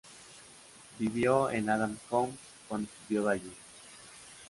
[0.97, 2.33] Vivió en Adams House
[2.67, 3.53] cuando estudiaba allí.